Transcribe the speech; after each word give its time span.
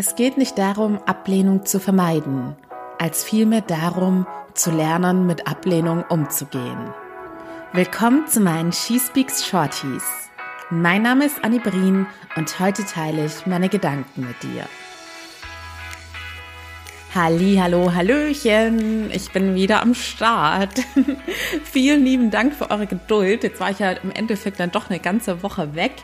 Es 0.00 0.14
geht 0.14 0.38
nicht 0.38 0.56
darum, 0.56 1.00
Ablehnung 1.06 1.66
zu 1.66 1.80
vermeiden, 1.80 2.54
als 3.00 3.24
vielmehr 3.24 3.62
darum, 3.62 4.28
zu 4.54 4.70
lernen, 4.70 5.26
mit 5.26 5.48
Ablehnung 5.48 6.04
umzugehen. 6.08 6.94
Willkommen 7.72 8.28
zu 8.28 8.38
meinen 8.38 8.72
She 8.72 9.00
Speaks 9.00 9.44
Shorties. 9.44 10.04
Mein 10.70 11.02
Name 11.02 11.24
ist 11.26 11.42
Annie 11.42 11.58
Brien 11.58 12.06
und 12.36 12.60
heute 12.60 12.84
teile 12.84 13.26
ich 13.26 13.44
meine 13.46 13.68
Gedanken 13.68 14.20
mit 14.28 14.40
dir. 14.40 14.68
Halli, 17.12 17.58
hallo, 17.60 17.92
hallöchen. 17.92 19.10
Ich 19.10 19.32
bin 19.32 19.56
wieder 19.56 19.82
am 19.82 19.94
Start. 19.94 20.78
Vielen 21.64 22.04
lieben 22.04 22.30
Dank 22.30 22.54
für 22.54 22.70
eure 22.70 22.86
Geduld. 22.86 23.42
Jetzt 23.42 23.58
war 23.58 23.72
ich 23.72 23.80
ja 23.80 23.90
im 23.90 24.12
Endeffekt 24.12 24.60
dann 24.60 24.70
doch 24.70 24.90
eine 24.90 25.00
ganze 25.00 25.42
Woche 25.42 25.74
weg. 25.74 25.94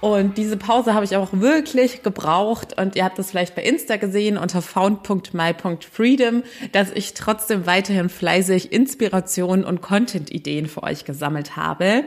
Und 0.00 0.36
diese 0.36 0.56
Pause 0.56 0.94
habe 0.94 1.04
ich 1.04 1.16
auch 1.16 1.28
wirklich 1.32 2.02
gebraucht. 2.02 2.78
Und 2.78 2.96
ihr 2.96 3.04
habt 3.04 3.18
das 3.18 3.30
vielleicht 3.30 3.54
bei 3.54 3.62
Insta 3.62 3.96
gesehen 3.96 4.36
unter 4.36 4.62
found.my.freedom, 4.62 6.42
dass 6.72 6.90
ich 6.90 7.14
trotzdem 7.14 7.66
weiterhin 7.66 8.08
fleißig 8.08 8.72
Inspiration 8.72 9.64
und 9.64 9.80
Content-Ideen 9.80 10.66
für 10.66 10.82
euch 10.82 11.04
gesammelt 11.04 11.56
habe. 11.56 12.04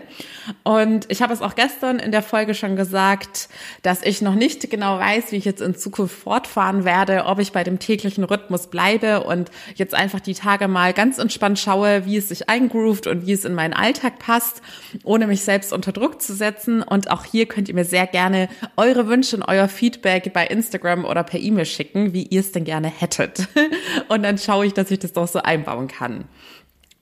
Und 0.64 1.06
ich 1.10 1.22
habe 1.22 1.34
es 1.34 1.42
auch 1.42 1.56
gestern 1.56 2.00
in 2.00 2.12
der 2.12 2.22
Folge 2.24 2.54
schon 2.54 2.76
gesagt, 2.76 3.50
dass 3.82 4.02
ich 4.02 4.22
noch 4.22 4.36
nicht 4.36 4.70
genau 4.70 5.00
weiß, 5.00 5.32
wie 5.32 5.38
ich 5.38 5.46
jetzt 5.46 5.62
in 5.62 5.76
Zukunft 5.76 6.16
fortfahren 6.16 6.86
werde, 6.86 7.26
ob 7.26 7.40
ich 7.40 7.52
bei 7.52 7.64
dem 7.64 7.80
täglichen 7.80 8.24
Rhythmus 8.24 8.68
bleibe 8.68 9.24
und 9.24 9.52
jetzt 9.76 9.94
einfach 9.94 10.20
die 10.20 10.34
Tage 10.34 10.68
mal 10.68 10.94
ganz 10.94 11.18
entspannt 11.18 11.60
schaue, 11.60 12.06
wie 12.06 12.18
es 12.18 12.30
sich 12.30 12.50
eingroovt 12.50 13.08
und 13.08 13.26
wie 13.26 13.34
es 13.34 13.46
in 13.46 13.54
meinen 13.54 13.74
Alltag 13.74 14.20
passt, 14.20 14.62
ohne 15.04 15.28
mich 15.28 15.42
selbst 15.42 15.74
unter 15.74 15.92
Druck 15.92 16.22
zu 16.22 16.34
setzen. 16.34 16.82
Und 16.82 17.12
auch 17.12 17.26
hier 17.26 17.46
könnt 17.46 17.65
ihr 17.70 17.76
mir 17.76 17.86
sehr 17.86 18.08
gerne 18.08 18.50
eure 18.78 19.08
Wünsche 19.08 19.36
und 19.38 19.44
euer 19.44 19.68
Feedback 19.68 20.34
bei 20.34 20.46
Instagram 20.48 21.06
oder 21.06 21.24
per 21.24 21.40
E-Mail 21.40 21.66
schicken, 21.66 22.14
wie 22.14 22.24
ihr 22.24 22.40
es 22.40 22.52
denn 22.52 22.64
gerne 22.64 22.88
hättet. 22.88 23.48
Und 24.10 24.24
dann 24.24 24.38
schaue 24.38 24.66
ich, 24.66 24.74
dass 24.74 24.92
ich 24.92 25.00
das 25.00 25.14
doch 25.14 25.28
so 25.28 25.40
einbauen 25.42 25.88
kann. 25.88 26.26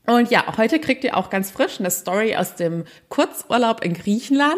Und 0.05 0.31
ja, 0.31 0.43
heute 0.57 0.79
kriegt 0.79 1.03
ihr 1.03 1.15
auch 1.17 1.29
ganz 1.29 1.51
frisch 1.51 1.79
eine 1.79 1.91
Story 1.91 2.35
aus 2.35 2.55
dem 2.55 2.83
Kurzurlaub 3.09 3.83
in 3.83 3.93
Griechenland. 3.93 4.57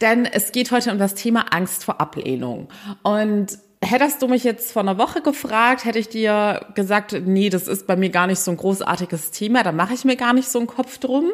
Denn 0.00 0.26
es 0.26 0.52
geht 0.52 0.70
heute 0.70 0.92
um 0.92 0.98
das 0.98 1.14
Thema 1.14 1.46
Angst 1.52 1.84
vor 1.84 2.00
Ablehnung. 2.00 2.68
Und 3.02 3.58
Hättest 3.80 4.22
du 4.22 4.26
mich 4.26 4.42
jetzt 4.42 4.72
vor 4.72 4.82
einer 4.82 4.98
Woche 4.98 5.22
gefragt, 5.22 5.84
hätte 5.84 6.00
ich 6.00 6.08
dir 6.08 6.66
gesagt, 6.74 7.14
nee, 7.26 7.48
das 7.48 7.68
ist 7.68 7.86
bei 7.86 7.94
mir 7.94 8.10
gar 8.10 8.26
nicht 8.26 8.40
so 8.40 8.50
ein 8.50 8.56
großartiges 8.56 9.30
Thema, 9.30 9.62
da 9.62 9.70
mache 9.70 9.94
ich 9.94 10.04
mir 10.04 10.16
gar 10.16 10.32
nicht 10.32 10.48
so 10.48 10.58
einen 10.58 10.66
Kopf 10.66 10.98
drum. 10.98 11.30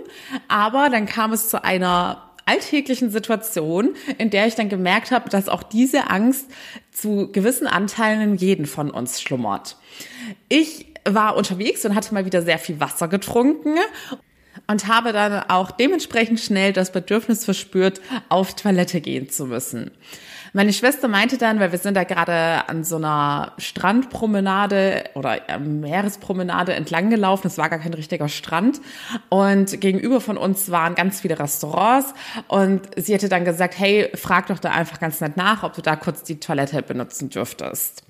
Aber 0.46 0.90
dann 0.90 1.06
kam 1.06 1.32
es 1.32 1.48
zu 1.48 1.64
einer 1.64 2.33
alltäglichen 2.46 3.10
Situation, 3.10 3.94
in 4.18 4.30
der 4.30 4.46
ich 4.46 4.54
dann 4.54 4.68
gemerkt 4.68 5.10
habe, 5.10 5.30
dass 5.30 5.48
auch 5.48 5.62
diese 5.62 6.10
Angst 6.10 6.46
zu 6.92 7.30
gewissen 7.32 7.66
Anteilen 7.66 8.20
in 8.20 8.36
jeden 8.36 8.66
von 8.66 8.90
uns 8.90 9.20
schlummert. 9.20 9.76
Ich 10.48 10.86
war 11.04 11.36
unterwegs 11.36 11.84
und 11.84 11.94
hatte 11.94 12.14
mal 12.14 12.24
wieder 12.24 12.42
sehr 12.42 12.58
viel 12.58 12.80
Wasser 12.80 13.08
getrunken 13.08 13.76
und 14.66 14.86
habe 14.86 15.12
dann 15.12 15.44
auch 15.48 15.70
dementsprechend 15.70 16.40
schnell 16.40 16.72
das 16.72 16.92
Bedürfnis 16.92 17.44
verspürt, 17.44 18.00
auf 18.28 18.54
Toilette 18.54 19.00
gehen 19.00 19.28
zu 19.28 19.46
müssen. 19.46 19.90
Meine 20.56 20.72
Schwester 20.72 21.08
meinte 21.08 21.36
dann, 21.36 21.58
weil 21.58 21.72
wir 21.72 21.80
sind 21.80 21.96
da 21.96 22.04
gerade 22.04 22.68
an 22.68 22.84
so 22.84 22.94
einer 22.94 23.54
Strandpromenade 23.58 25.02
oder 25.14 25.40
Meerespromenade 25.58 26.74
entlang 26.74 27.10
gelaufen, 27.10 27.48
es 27.48 27.58
war 27.58 27.68
gar 27.68 27.80
kein 27.80 27.92
richtiger 27.92 28.28
Strand. 28.28 28.80
Und 29.30 29.80
gegenüber 29.80 30.20
von 30.20 30.36
uns 30.36 30.70
waren 30.70 30.94
ganz 30.94 31.20
viele 31.20 31.40
Restaurants. 31.40 32.14
Und 32.46 32.82
sie 32.96 33.14
hätte 33.14 33.28
dann 33.28 33.44
gesagt, 33.44 33.76
hey, 33.76 34.08
frag 34.14 34.46
doch 34.46 34.60
da 34.60 34.70
einfach 34.70 35.00
ganz 35.00 35.20
nett 35.20 35.36
nach, 35.36 35.64
ob 35.64 35.74
du 35.74 35.82
da 35.82 35.96
kurz 35.96 36.22
die 36.22 36.38
Toilette 36.38 36.82
benutzen 36.82 37.30
dürftest. 37.30 38.04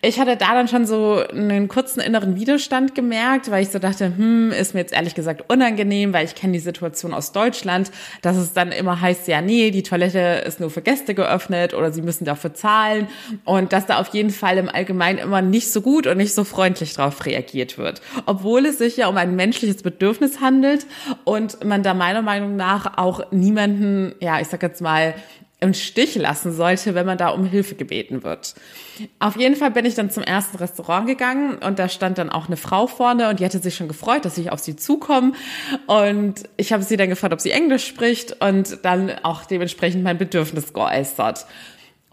Ich 0.00 0.18
hatte 0.18 0.38
da 0.38 0.54
dann 0.54 0.68
schon 0.68 0.86
so 0.86 1.22
einen 1.28 1.68
kurzen 1.68 2.00
inneren 2.00 2.34
Widerstand 2.34 2.94
gemerkt, 2.94 3.50
weil 3.50 3.62
ich 3.62 3.68
so 3.68 3.78
dachte, 3.78 4.06
hm, 4.06 4.52
ist 4.52 4.72
mir 4.72 4.80
jetzt 4.80 4.94
ehrlich 4.94 5.14
gesagt 5.14 5.50
unangenehm, 5.50 6.14
weil 6.14 6.24
ich 6.24 6.34
kenne 6.34 6.54
die 6.54 6.60
Situation 6.60 7.12
aus 7.12 7.32
Deutschland, 7.32 7.90
dass 8.22 8.38
es 8.38 8.54
dann 8.54 8.72
immer 8.72 9.02
heißt, 9.02 9.28
ja, 9.28 9.42
nee, 9.42 9.70
die 9.70 9.82
Toilette 9.82 10.42
ist 10.46 10.60
nur 10.60 10.70
für 10.70 10.80
Gäste 10.80 11.14
geöffnet 11.14 11.73
oder 11.74 11.92
sie 11.92 12.02
müssen 12.02 12.24
dafür 12.24 12.54
zahlen 12.54 13.08
und 13.44 13.72
dass 13.72 13.86
da 13.86 13.98
auf 13.98 14.08
jeden 14.08 14.30
Fall 14.30 14.58
im 14.58 14.68
Allgemeinen 14.68 15.18
immer 15.18 15.42
nicht 15.42 15.70
so 15.72 15.80
gut 15.80 16.06
und 16.06 16.16
nicht 16.16 16.34
so 16.34 16.44
freundlich 16.44 16.94
drauf 16.94 17.24
reagiert 17.26 17.78
wird. 17.78 18.00
Obwohl 18.26 18.66
es 18.66 18.78
sich 18.78 18.96
ja 18.96 19.08
um 19.08 19.16
ein 19.16 19.36
menschliches 19.36 19.82
Bedürfnis 19.82 20.40
handelt 20.40 20.86
und 21.24 21.64
man 21.64 21.82
da 21.82 21.94
meiner 21.94 22.22
Meinung 22.22 22.56
nach 22.56 22.98
auch 22.98 23.30
niemanden, 23.30 24.14
ja, 24.20 24.40
ich 24.40 24.48
sag 24.48 24.62
jetzt 24.62 24.80
mal, 24.80 25.14
im 25.60 25.72
Stich 25.72 26.14
lassen 26.16 26.52
sollte, 26.52 26.94
wenn 26.94 27.06
man 27.06 27.16
da 27.16 27.28
um 27.28 27.46
Hilfe 27.46 27.74
gebeten 27.74 28.22
wird. 28.22 28.54
Auf 29.18 29.36
jeden 29.36 29.56
Fall 29.56 29.70
bin 29.70 29.86
ich 29.86 29.94
dann 29.94 30.10
zum 30.10 30.22
ersten 30.22 30.58
Restaurant 30.58 31.06
gegangen 31.06 31.58
und 31.58 31.78
da 31.78 31.88
stand 31.88 32.18
dann 32.18 32.30
auch 32.30 32.46
eine 32.46 32.56
Frau 32.56 32.86
vorne 32.86 33.28
und 33.28 33.40
die 33.40 33.44
hatte 33.44 33.58
sich 33.58 33.74
schon 33.74 33.88
gefreut, 33.88 34.24
dass 34.24 34.36
ich 34.38 34.52
auf 34.52 34.60
sie 34.60 34.76
zukomme 34.76 35.32
und 35.86 36.42
ich 36.56 36.72
habe 36.72 36.82
sie 36.82 36.96
dann 36.96 37.08
gefragt, 37.08 37.32
ob 37.32 37.40
sie 37.40 37.50
Englisch 37.50 37.86
spricht 37.86 38.40
und 38.40 38.84
dann 38.84 39.10
auch 39.22 39.44
dementsprechend 39.46 40.04
mein 40.04 40.18
Bedürfnis 40.18 40.72
geäußert. 40.72 41.46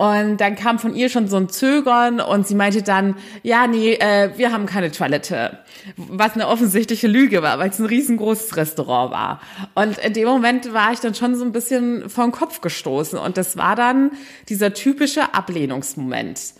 Und 0.02 0.38
dann 0.38 0.56
kam 0.56 0.80
von 0.80 0.96
ihr 0.96 1.10
schon 1.10 1.28
so 1.28 1.38
ein 1.38 1.48
Zögern 1.48 2.22
und 2.22 2.48
sie 2.48 2.56
meinte 2.56 2.82
dann, 2.82 3.14
ja, 3.44 3.68
nee, 3.68 3.94
äh, 3.94 4.32
wir 4.36 4.52
haben 4.52 4.66
keine 4.66 4.92
Toilette. 4.92 5.60
Was 5.96 6.34
eine 6.34 6.48
offensichtliche 6.48 7.08
Lüge 7.08 7.44
war, 7.44 7.60
weil 7.60 7.70
es 7.70 7.78
ein 7.78 7.86
riesengroßes 7.86 8.58
Restaurant 8.58 9.12
war. 9.12 9.42
Und 9.76 10.00
in 10.00 10.14
dem 10.14 10.28
Moment 10.28 10.74
war 10.74 10.92
ich 10.92 11.02
dann 11.02 11.14
schon 11.14 11.36
so 11.36 11.46
ein 11.46 11.52
bisschen 11.52 12.10
vom 12.10 12.32
Kopf 12.32 12.62
gestoßen. 12.62 13.20
Und 13.20 13.38
das 13.38 13.58
war 13.58 13.76
dann 13.76 14.10
dieser 14.50 14.74
typische 14.74 15.36
Ablehnungsmoment. 15.36 16.56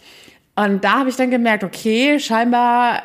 Und 0.56 0.84
da 0.84 1.00
habe 1.00 1.10
ich 1.10 1.16
dann 1.16 1.32
gemerkt, 1.32 1.64
okay, 1.64 2.20
scheinbar 2.20 3.02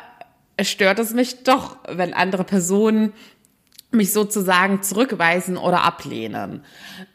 stört 0.61 0.99
es 0.99 1.15
mich 1.15 1.45
doch, 1.45 1.77
wenn 1.89 2.13
andere 2.13 2.43
Personen 2.43 3.11
mich 3.91 4.11
sozusagen 4.11 4.81
zurückweisen 4.81 5.55
oder 5.55 5.83
ablehnen. 5.83 6.61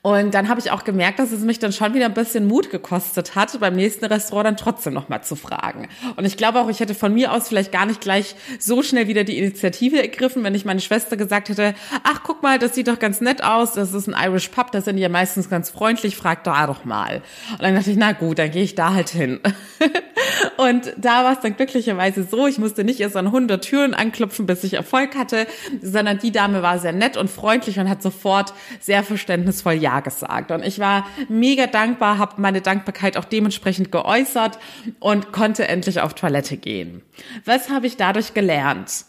Und 0.00 0.32
dann 0.32 0.48
habe 0.48 0.58
ich 0.58 0.70
auch 0.70 0.84
gemerkt, 0.84 1.18
dass 1.18 1.30
es 1.30 1.42
mich 1.42 1.58
dann 1.58 1.72
schon 1.72 1.92
wieder 1.92 2.06
ein 2.06 2.14
bisschen 2.14 2.46
Mut 2.46 2.70
gekostet 2.70 3.34
hat, 3.34 3.60
beim 3.60 3.74
nächsten 3.74 4.06
Restaurant 4.06 4.46
dann 4.46 4.56
trotzdem 4.56 4.94
nochmal 4.94 5.22
zu 5.22 5.36
fragen. 5.36 5.88
Und 6.16 6.24
ich 6.24 6.38
glaube 6.38 6.60
auch, 6.60 6.70
ich 6.70 6.80
hätte 6.80 6.94
von 6.94 7.12
mir 7.12 7.32
aus 7.32 7.48
vielleicht 7.48 7.72
gar 7.72 7.84
nicht 7.84 8.00
gleich 8.00 8.34
so 8.58 8.82
schnell 8.82 9.06
wieder 9.06 9.22
die 9.22 9.38
Initiative 9.38 10.00
ergriffen, 10.00 10.42
wenn 10.44 10.54
ich 10.54 10.64
meine 10.64 10.80
Schwester 10.80 11.18
gesagt 11.18 11.50
hätte, 11.50 11.74
ach, 12.04 12.22
guck 12.24 12.42
mal, 12.42 12.58
das 12.58 12.74
sieht 12.74 12.88
doch 12.88 12.98
ganz 12.98 13.20
nett 13.20 13.44
aus, 13.44 13.74
das 13.74 13.92
ist 13.92 14.08
ein 14.08 14.16
Irish 14.18 14.48
Pub, 14.48 14.72
das 14.72 14.86
sind 14.86 14.96
ja 14.96 15.10
meistens 15.10 15.50
ganz 15.50 15.68
freundlich, 15.68 16.16
frag 16.16 16.42
da 16.42 16.66
doch 16.66 16.86
mal. 16.86 17.22
Und 17.52 17.62
dann 17.62 17.74
dachte 17.74 17.90
ich, 17.90 17.96
na 17.98 18.12
gut, 18.12 18.38
dann 18.38 18.50
gehe 18.50 18.64
ich 18.64 18.74
da 18.74 18.94
halt 18.94 19.10
hin. 19.10 19.40
Und 20.56 20.94
da 20.96 21.24
war 21.24 21.32
es 21.32 21.40
dann 21.40 21.56
glücklicherweise 21.56 22.24
so, 22.24 22.46
ich 22.46 22.58
musste 22.58 22.82
nicht 22.84 23.00
erst 23.00 23.16
an 23.16 23.26
100 23.26 23.62
Türen 23.62 23.94
anklopfen, 23.94 24.46
bis 24.46 24.64
ich 24.64 24.74
Erfolg 24.74 25.16
hatte, 25.16 25.46
sondern 25.82 26.18
die 26.18 26.32
War 26.62 26.78
sehr 26.78 26.92
nett 26.92 27.16
und 27.16 27.30
freundlich 27.30 27.78
und 27.78 27.88
hat 27.88 28.02
sofort 28.02 28.54
sehr 28.80 29.02
verständnisvoll 29.02 29.74
Ja 29.74 30.00
gesagt. 30.00 30.50
Und 30.50 30.64
ich 30.64 30.78
war 30.78 31.06
mega 31.28 31.66
dankbar, 31.66 32.18
habe 32.18 32.40
meine 32.40 32.60
Dankbarkeit 32.60 33.16
auch 33.16 33.24
dementsprechend 33.24 33.92
geäußert 33.92 34.58
und 35.00 35.32
konnte 35.32 35.68
endlich 35.68 36.00
auf 36.00 36.14
Toilette 36.14 36.56
gehen. 36.56 37.02
Was 37.44 37.70
habe 37.70 37.86
ich 37.86 37.96
dadurch 37.96 38.34
gelernt? 38.34 39.04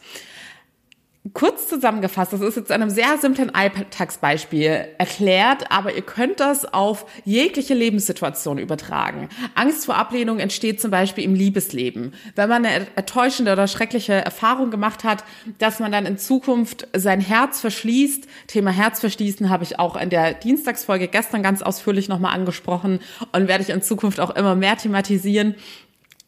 Kurz 1.32 1.70
zusammengefasst, 1.70 2.34
das 2.34 2.42
ist 2.42 2.58
jetzt 2.58 2.72
einem 2.74 2.90
sehr 2.90 3.18
simplen 3.18 3.56
Alltagsbeispiel 3.56 4.90
erklärt, 4.98 5.72
aber 5.72 5.96
ihr 5.96 6.02
könnt 6.02 6.42
das 6.42 6.66
auf 6.66 7.06
jegliche 7.24 7.74
Lebenssituation 7.74 8.58
übertragen. 8.58 9.30
Angst 9.56 9.86
vor 9.86 9.96
Ablehnung 9.96 10.40
entsteht 10.40 10.82
zum 10.82 10.92
Beispiel 10.92 11.24
im 11.24 11.34
Liebesleben. 11.34 12.14
Wenn 12.36 12.50
man 12.50 12.66
eine 12.66 12.88
enttäuschende 12.98 13.54
oder 13.54 13.70
schreckliche 13.70 14.12
Erfahrung 14.12 14.70
gemacht 14.70 15.06
hat, 15.06 15.24
dass 15.60 15.80
man 15.80 15.94
dann 15.94 16.06
in 16.06 16.18
Zukunft 16.18 16.90
sein 16.94 17.22
Herz 17.22 17.62
verschließt. 17.62 18.28
Thema 18.48 18.72
Herz 18.72 19.00
verschließen 19.00 19.50
habe 19.50 19.64
ich 19.64 19.80
auch 19.80 19.96
in 19.96 20.10
der 20.10 20.34
Dienstagsfolge 20.34 21.08
gestern 21.08 21.42
ganz 21.42 21.62
ausführlich 21.62 22.10
nochmal 22.10 22.36
angesprochen 22.36 23.00
und 23.32 23.48
werde 23.48 23.64
ich 23.64 23.70
in 23.70 23.82
Zukunft 23.82 24.20
auch 24.20 24.36
immer 24.36 24.56
mehr 24.56 24.76
thematisieren 24.76 25.56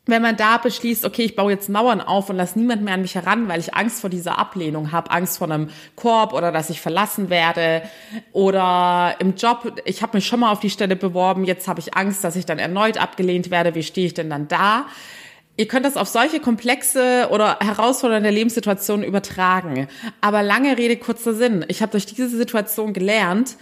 wenn 0.05 0.21
man 0.21 0.37
da 0.37 0.57
beschließt, 0.57 1.03
okay, 1.05 1.23
ich 1.23 1.35
baue 1.35 1.51
jetzt 1.51 1.69
Mauern 1.69 2.01
auf 2.01 2.29
und 2.29 2.37
lasse 2.37 2.59
niemand 2.59 2.83
mehr 2.83 2.93
an 2.93 3.01
mich 3.01 3.15
heran, 3.15 3.47
weil 3.47 3.59
ich 3.59 3.73
Angst 3.73 4.01
vor 4.01 4.09
dieser 4.09 4.37
Ablehnung 4.37 4.91
habe, 4.91 5.11
Angst 5.11 5.37
vor 5.37 5.49
einem 5.49 5.69
Korb 5.95 6.33
oder 6.33 6.51
dass 6.51 6.69
ich 6.69 6.79
verlassen 6.79 7.29
werde 7.29 7.81
oder 8.31 9.15
im 9.19 9.35
Job, 9.35 9.81
ich 9.85 10.03
habe 10.03 10.17
mich 10.17 10.27
schon 10.27 10.41
mal 10.41 10.51
auf 10.51 10.59
die 10.59 10.69
Stelle 10.69 10.95
beworben, 10.95 11.43
jetzt 11.43 11.67
habe 11.67 11.79
ich 11.79 11.95
Angst, 11.95 12.23
dass 12.23 12.35
ich 12.35 12.45
dann 12.45 12.59
erneut 12.59 12.97
abgelehnt 12.97 13.49
werde, 13.49 13.73
wie 13.73 13.83
stehe 13.83 14.07
ich 14.07 14.13
denn 14.13 14.29
dann 14.29 14.47
da? 14.47 14.85
Ihr 15.57 15.67
könnt 15.67 15.85
das 15.85 15.95
auf 15.95 16.09
solche 16.09 16.41
komplexe 16.41 17.29
oder 17.31 17.59
herausfordernde 17.61 18.29
Lebenssituationen 18.29 19.05
übertragen. 19.05 19.87
Aber 20.19 20.43
lange 20.43 20.77
Rede, 20.77 20.97
kurzer 20.97 21.33
Sinn. 21.33 21.63
Ich 21.69 21.81
habe 21.81 21.93
durch 21.93 22.05
diese 22.05 22.27
Situation 22.27 22.91
gelernt, 22.91 23.55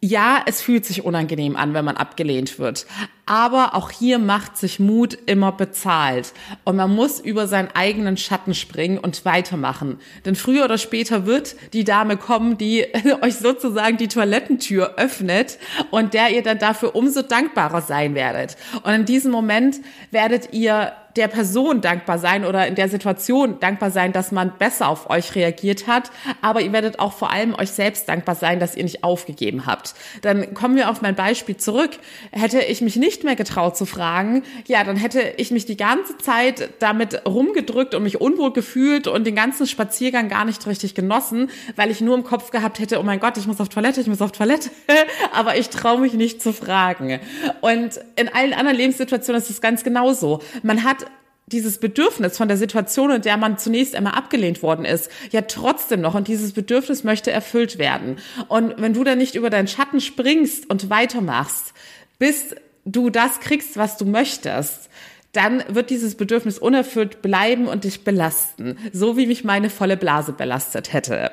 ja, 0.00 0.42
es 0.46 0.62
fühlt 0.62 0.86
sich 0.86 1.04
unangenehm 1.04 1.56
an, 1.56 1.74
wenn 1.74 1.84
man 1.84 1.96
abgelehnt 1.96 2.60
wird. 2.60 2.86
Aber 3.26 3.74
auch 3.74 3.90
hier 3.90 4.20
macht 4.20 4.56
sich 4.56 4.78
Mut 4.78 5.18
immer 5.26 5.50
bezahlt. 5.50 6.32
Und 6.62 6.76
man 6.76 6.94
muss 6.94 7.18
über 7.18 7.48
seinen 7.48 7.68
eigenen 7.74 8.16
Schatten 8.16 8.54
springen 8.54 8.98
und 8.98 9.24
weitermachen. 9.24 9.98
Denn 10.24 10.36
früher 10.36 10.64
oder 10.64 10.78
später 10.78 11.26
wird 11.26 11.56
die 11.72 11.82
Dame 11.82 12.16
kommen, 12.16 12.56
die 12.56 12.86
euch 13.22 13.36
sozusagen 13.36 13.96
die 13.96 14.06
Toilettentür 14.06 14.94
öffnet 14.98 15.58
und 15.90 16.14
der 16.14 16.30
ihr 16.30 16.44
dann 16.44 16.60
dafür 16.60 16.94
umso 16.94 17.22
dankbarer 17.22 17.82
sein 17.82 18.14
werdet. 18.14 18.56
Und 18.84 18.92
in 18.92 19.04
diesem 19.04 19.32
Moment 19.32 19.80
werdet 20.12 20.52
ihr 20.52 20.92
der 21.18 21.28
Person 21.28 21.80
dankbar 21.80 22.18
sein 22.18 22.44
oder 22.44 22.68
in 22.68 22.76
der 22.76 22.88
Situation 22.88 23.58
dankbar 23.58 23.90
sein, 23.90 24.12
dass 24.12 24.30
man 24.30 24.52
besser 24.56 24.88
auf 24.88 25.10
euch 25.10 25.34
reagiert 25.34 25.88
hat. 25.88 26.12
Aber 26.42 26.60
ihr 26.60 26.72
werdet 26.72 27.00
auch 27.00 27.12
vor 27.12 27.30
allem 27.30 27.54
euch 27.54 27.70
selbst 27.70 28.08
dankbar 28.08 28.36
sein, 28.36 28.60
dass 28.60 28.76
ihr 28.76 28.84
nicht 28.84 29.02
aufgegeben 29.02 29.66
habt. 29.66 29.94
Dann 30.22 30.54
kommen 30.54 30.76
wir 30.76 30.88
auf 30.90 31.02
mein 31.02 31.16
Beispiel 31.16 31.56
zurück. 31.56 31.90
Hätte 32.30 32.60
ich 32.60 32.82
mich 32.82 32.94
nicht 32.94 33.24
mehr 33.24 33.34
getraut 33.34 33.76
zu 33.76 33.84
fragen, 33.84 34.44
ja, 34.68 34.84
dann 34.84 34.96
hätte 34.96 35.20
ich 35.38 35.50
mich 35.50 35.66
die 35.66 35.76
ganze 35.76 36.16
Zeit 36.18 36.70
damit 36.78 37.26
rumgedrückt 37.26 37.96
und 37.96 38.04
mich 38.04 38.20
unwohl 38.20 38.52
gefühlt 38.52 39.08
und 39.08 39.26
den 39.26 39.34
ganzen 39.34 39.66
Spaziergang 39.66 40.28
gar 40.28 40.44
nicht 40.44 40.64
richtig 40.68 40.94
genossen, 40.94 41.50
weil 41.74 41.90
ich 41.90 42.00
nur 42.00 42.14
im 42.14 42.22
Kopf 42.22 42.52
gehabt 42.52 42.78
hätte, 42.78 43.00
oh 43.00 43.02
mein 43.02 43.18
Gott, 43.18 43.36
ich 43.36 43.48
muss 43.48 43.60
auf 43.60 43.68
Toilette, 43.68 44.00
ich 44.00 44.06
muss 44.06 44.22
auf 44.22 44.30
Toilette, 44.30 44.70
aber 45.32 45.56
ich 45.56 45.68
traue 45.70 45.98
mich 45.98 46.12
nicht 46.12 46.40
zu 46.40 46.52
fragen. 46.52 47.18
Und 47.60 48.00
in 48.14 48.28
allen 48.28 48.52
anderen 48.52 48.76
Lebenssituationen 48.76 49.42
ist 49.42 49.50
es 49.50 49.60
ganz 49.60 49.82
genauso. 49.82 50.40
Man 50.62 50.84
hat 50.84 51.06
dieses 51.48 51.78
Bedürfnis 51.78 52.36
von 52.36 52.48
der 52.48 52.56
Situation, 52.56 53.10
in 53.10 53.22
der 53.22 53.36
man 53.36 53.58
zunächst 53.58 53.94
einmal 53.94 54.14
abgelehnt 54.14 54.62
worden 54.62 54.84
ist, 54.84 55.10
ja 55.30 55.42
trotzdem 55.42 56.00
noch 56.00 56.14
und 56.14 56.28
dieses 56.28 56.52
Bedürfnis 56.52 57.04
möchte 57.04 57.30
erfüllt 57.30 57.78
werden. 57.78 58.16
Und 58.48 58.74
wenn 58.78 58.94
du 58.94 59.04
dann 59.04 59.18
nicht 59.18 59.34
über 59.34 59.50
deinen 59.50 59.68
Schatten 59.68 60.00
springst 60.00 60.68
und 60.70 60.90
weitermachst, 60.90 61.74
bis 62.18 62.54
du 62.84 63.10
das 63.10 63.40
kriegst, 63.40 63.76
was 63.76 63.96
du 63.96 64.04
möchtest, 64.04 64.88
dann 65.32 65.62
wird 65.68 65.90
dieses 65.90 66.14
Bedürfnis 66.16 66.58
unerfüllt 66.58 67.22
bleiben 67.22 67.66
und 67.66 67.84
dich 67.84 68.02
belasten, 68.02 68.78
so 68.92 69.16
wie 69.16 69.26
mich 69.26 69.44
meine 69.44 69.70
volle 69.70 69.96
Blase 69.96 70.32
belastet 70.32 70.92
hätte. 70.92 71.30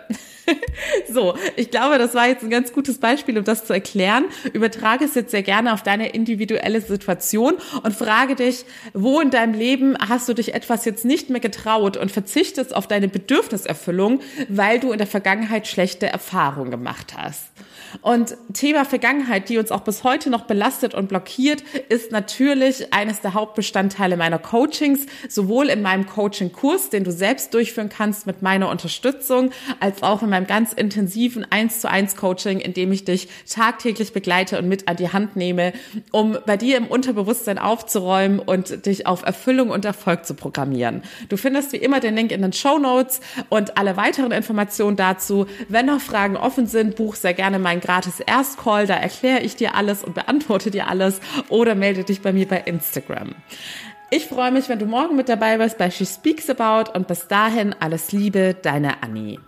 so, 1.12 1.36
ich 1.56 1.72
glaube, 1.72 1.98
das 1.98 2.14
war 2.14 2.28
jetzt 2.28 2.44
ein 2.44 2.50
ganz 2.50 2.74
gutes 2.74 2.98
Beispiel, 2.98 3.38
um 3.38 3.44
das 3.44 3.66
zu 3.66 3.74
erklären. 3.74 4.26
Übertrage 4.54 5.06
es 5.06 5.16
jetzt 5.16 5.32
sehr 5.32 5.44
gerne 5.44 5.74
auf 5.74 5.84
deine 5.84 6.10
individuelle 6.10 6.82
Situation 6.82 7.56
und 7.84 7.96
frage 7.96 8.36
dich, 8.36 8.66
wo 8.94 9.20
in 9.20 9.32
deinem 9.32 9.54
Leben 9.54 9.96
hast 9.98 10.30
du 10.30 10.34
dich 10.34 10.54
etwas 10.54 10.86
jetzt 10.86 11.06
nicht 11.06 11.30
mehr 11.30 11.40
getraut 11.40 11.98
und 11.98 12.12
verzichtest 12.12 12.76
auf 12.76 12.88
deine 12.88 13.08
Bedürfniserfüllung, 13.08 14.22
weil 14.50 14.80
du 14.80 14.92
in 14.92 14.98
der 14.98 15.08
Vergangenheit 15.08 15.68
schlechte 15.68 16.08
Erfahrungen 16.08 16.72
gemacht 16.72 17.16
hast. 17.18 17.55
Und 18.02 18.38
Thema 18.54 18.86
Vergangenheit, 18.86 19.50
die 19.50 19.58
uns 19.58 19.72
auch 19.72 19.82
bis 19.82 20.04
heute 20.04 20.30
noch 20.30 20.44
belastet 20.44 20.94
und 20.94 21.10
blockiert, 21.10 21.64
ist 21.90 22.12
natürlich 22.12 22.94
eines 22.94 23.22
der 23.22 23.34
Hauptbestandteile 23.34 24.18
meiner 24.18 24.40
Coachings, 24.40 25.06
sowohl 25.30 25.70
in 25.70 25.82
meinem 25.82 26.06
Coaching-Kurs, 26.06 26.90
den 26.90 27.04
du 27.04 27.12
selbst 27.12 27.54
durchführen 27.54 27.90
kannst 27.90 28.28
mit 28.28 28.42
meiner 28.42 28.70
Unterstützung, 28.70 29.52
als 29.80 30.04
auch 30.04 30.24
in 30.24 30.30
meinem 30.30 30.48
ganz 30.48 30.74
intensiven 30.74 31.46
1 31.50 31.82
zu 31.82 31.90
1 31.90 32.16
Coaching, 32.16 32.60
in 32.60 32.74
dem 32.74 32.92
ich 32.92 33.06
dich 33.06 33.28
tagtäglich 33.50 34.14
begleite 34.14 34.60
und 34.60 34.68
mit 34.68 34.88
an 34.88 34.98
die 34.98 35.12
Hand 35.12 35.36
nehme, 35.36 35.74
um 36.12 36.38
bei 36.46 36.58
dir 36.58 36.78
im 36.78 36.88
Unterbewusstsein 36.88 37.58
aufzuräumen 37.58 38.40
und 38.40 38.86
dich 38.86 39.08
auf 39.08 39.24
Erfüllung 39.24 39.70
und 39.70 39.86
Erfolg 39.86 40.26
zu 40.26 40.34
programmieren. 40.34 41.04
Du 41.30 41.38
findest 41.38 41.72
wie 41.74 41.78
immer 41.78 42.00
den 42.00 42.16
Link 42.16 42.32
in 42.32 42.42
den 42.42 42.54
Show 42.54 42.78
Notes 42.78 43.22
und 43.50 43.78
alle 43.78 43.98
weiteren 43.98 44.32
Informationen 44.32 44.98
dazu. 44.98 45.46
Wenn 45.70 45.88
noch 45.88 46.02
Fragen 46.02 46.38
offen 46.38 46.68
sind, 46.68 46.96
buch 46.96 47.16
sehr 47.16 47.34
gerne 47.34 47.60
meinen 47.60 47.82
gratis 47.86 48.20
Erstcall, 48.20 48.88
da 48.88 48.96
erkläre 48.96 49.42
ich 49.42 49.56
dir 49.56 49.76
alles 49.76 50.04
und 50.04 50.16
beantworte 50.16 50.72
dir 50.72 50.88
alles 50.88 51.20
oder 51.50 51.76
melde 51.76 52.04
dich 52.04 52.22
bei 52.22 52.34
mir 52.34 52.48
bei 52.48 52.58
Instagram. 52.60 53.36
Ich 54.12 54.26
freue 54.26 54.52
mich, 54.52 54.70
wenn 54.70 54.80
du 54.80 54.86
morgen 54.86 55.16
mit 55.16 55.30
dabei 55.30 55.58
bist 55.58 55.78
bei 55.78 55.90
She 55.92 56.06
Speaks 56.06 56.50
About 56.50 56.92
und 56.92 57.08
bis 57.08 57.28
dahin 57.28 57.76
alles 57.80 58.12
Liebe, 58.12 58.56
deine 58.62 59.04
Annie. 59.04 59.40